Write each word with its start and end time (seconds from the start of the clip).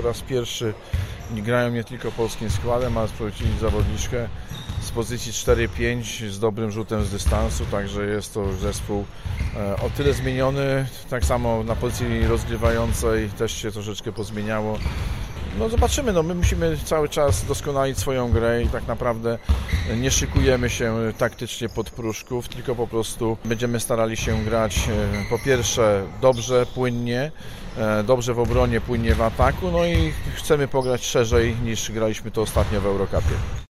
po 0.00 0.06
raz 0.06 0.20
pierwszy 0.20 0.74
grają 1.30 1.70
nie 1.70 1.84
tylko 1.84 2.12
polskim 2.12 2.50
składem, 2.50 2.98
ale 2.98 3.08
sprowadzili 3.08 3.58
zawodniczkę 3.58 4.28
z 4.80 4.90
pozycji 4.90 5.32
4-5 5.32 6.28
z 6.28 6.38
dobrym 6.38 6.70
rzutem 6.70 7.04
z 7.04 7.10
dystansu, 7.10 7.66
także 7.70 8.06
jest 8.06 8.34
to 8.34 8.52
zespół 8.52 9.04
e, 9.56 9.76
o 9.76 9.90
tyle 9.96 10.12
zmieniony, 10.12 10.86
tak 11.10 11.24
samo 11.24 11.64
na 11.64 11.76
pozycji 11.76 12.26
rozgrywającej 12.26 13.28
też 13.28 13.52
się 13.52 13.72
troszeczkę 13.72 14.12
pozmieniało. 14.12 14.78
No 15.58 15.68
zobaczymy, 15.68 16.12
no 16.12 16.22
my 16.22 16.34
musimy 16.34 16.76
cały 16.84 17.08
czas 17.08 17.44
doskonalić 17.44 17.98
swoją 17.98 18.32
grę 18.32 18.62
i 18.62 18.68
tak 18.68 18.86
naprawdę 18.86 19.38
nie 19.96 20.10
szykujemy 20.10 20.70
się 20.70 21.12
taktycznie 21.18 21.68
pod 21.68 21.90
pruszków, 21.90 22.48
tylko 22.48 22.74
po 22.74 22.86
prostu 22.86 23.36
będziemy 23.44 23.80
starali 23.80 24.16
się 24.16 24.44
grać 24.44 24.88
e, 24.88 25.30
po 25.30 25.38
pierwsze 25.38 26.06
dobrze, 26.20 26.66
płynnie, 26.74 27.32
e, 27.78 28.02
dobrze 28.02 28.34
w 28.34 28.38
obronie, 28.38 28.80
płynnie 28.80 29.14
w 29.14 29.22
ataku, 29.22 29.70
no 29.70 29.84
i 29.84 30.12
chcemy 30.34 30.68
pograć 30.68 31.04
szerzej 31.04 31.56
niż 31.64 31.92
graliśmy 31.92 32.30
to 32.30 32.42
ostatnio 32.42 32.80
w 32.80 32.86
Eurocupie. 32.86 33.60